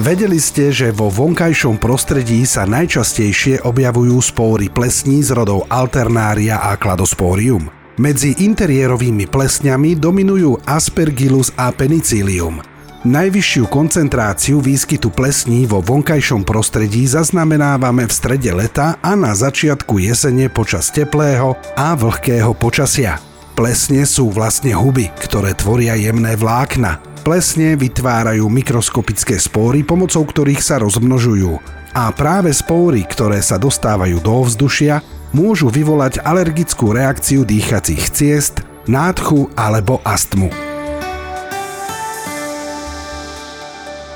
[0.00, 6.72] Vedeli ste, že vo vonkajšom prostredí sa najčastejšie objavujú spóry plesní z rodov Alternária a
[6.80, 7.68] Cladosporium.
[8.00, 12.64] Medzi interiérovými plesňami dominujú Aspergillus a Penicillium.
[13.04, 20.48] Najvyššiu koncentráciu výskytu plesní vo vonkajšom prostredí zaznamenávame v strede leta a na začiatku jesene
[20.48, 23.20] počas teplého a vlhkého počasia.
[23.52, 27.09] Plesne sú vlastne huby, ktoré tvoria jemné vlákna.
[27.20, 31.60] Plesne vytvárajú mikroskopické spóry, pomocou ktorých sa rozmnožujú.
[31.92, 35.04] A práve spóry, ktoré sa dostávajú do ovzdušia,
[35.36, 40.48] môžu vyvolať alergickú reakciu dýchacích ciest, nádchu alebo astmu.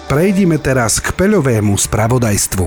[0.09, 2.67] Prejdime teraz k peľovému spravodajstvu.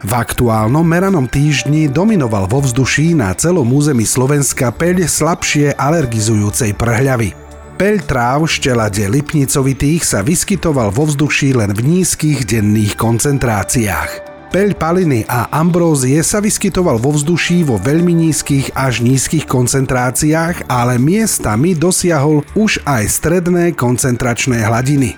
[0.00, 7.49] V aktuálnom meranom týždni dominoval vo vzduší na celom území Slovenska peľ slabšie alergizujúcej prhľavy.
[7.80, 14.10] Peľ tráv štelade lipnicovitých sa vyskytoval vo vzduší len v nízkych denných koncentráciách.
[14.52, 21.00] Peľ paliny a ambrózie sa vyskytoval vo vzduší vo veľmi nízkych až nízkych koncentráciách, ale
[21.00, 25.16] miestami dosiahol už aj stredné koncentračné hladiny.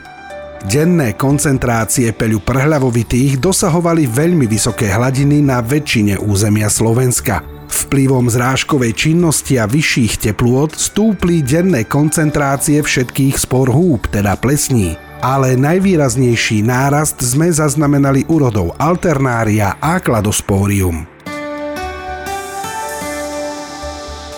[0.63, 9.57] Denné koncentrácie peľu prhľavovitých dosahovali veľmi vysoké hladiny na väčšine územia Slovenska– Vplyvom zrážkovej činnosti
[9.57, 15.01] a vyšších teplôt stúpli denné koncentrácie všetkých spor húb, teda plesní.
[15.25, 21.09] Ale najvýraznejší nárast sme zaznamenali úrodov Alternária a Kladosporium.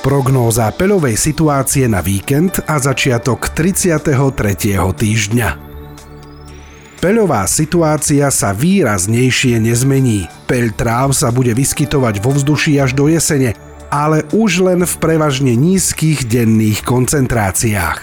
[0.04, 4.12] Prognóza peľovej situácie na víkend a začiatok 33.
[4.76, 5.63] týždňa.
[7.04, 10.24] Peľová situácia sa výraznejšie nezmení.
[10.48, 13.52] Peľ tráv sa bude vyskytovať vo vzduší až do jesene,
[13.92, 18.00] ale už len v prevažne nízkych denných koncentráciách.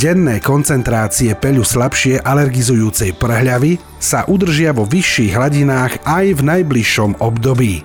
[0.00, 7.84] Denné koncentrácie peľu slabšie alergizujúcej prhľavy sa udržia vo vyšších hladinách aj v najbližšom období.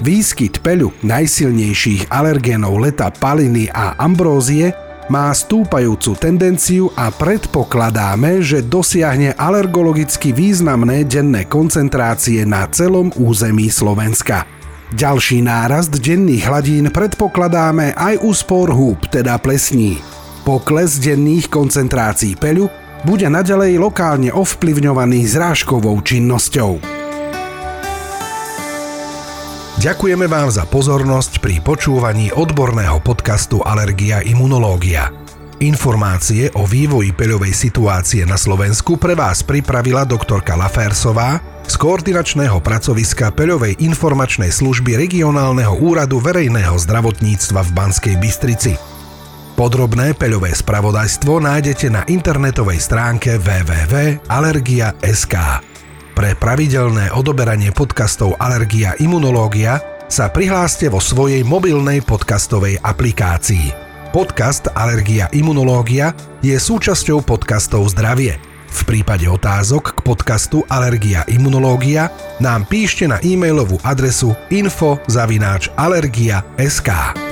[0.00, 4.72] Výskyt peľu najsilnejších alergénov leta paliny a ambrózie
[5.06, 14.46] má stúpajúcu tendenciu a predpokladáme, že dosiahne alergologicky významné denné koncentrácie na celom území Slovenska.
[14.94, 19.98] Ďalší nárast denných hladín predpokladáme aj u spor húb, teda plesní.
[20.46, 22.70] Pokles denných koncentrácií peľu
[23.02, 26.95] bude naďalej lokálne ovplyvňovaný zrážkovou činnosťou.
[29.76, 35.12] Ďakujeme vám za pozornosť pri počúvaní odborného podcastu Alergia imunológia.
[35.60, 43.36] Informácie o vývoji peľovej situácie na Slovensku pre vás pripravila doktorka Lafersová z koordinačného pracoviska
[43.36, 48.80] Peľovej informačnej služby regionálneho úradu verejného zdravotníctva v Banskej Bystrici.
[49.60, 55.36] Podrobné peľové spravodajstvo nájdete na internetovej stránke www.allergia.sk.
[56.16, 63.76] Pre pravidelné odoberanie podcastov Alergia Imunológia sa prihláste vo svojej mobilnej podcastovej aplikácii.
[64.16, 68.40] Podcast Alergia Imunológia je súčasťou podcastov Zdravie.
[68.64, 72.08] V prípade otázok k podcastu Alergia Imunológia
[72.40, 77.25] nám píšte na e-mailovú adresu info.allergia.sk.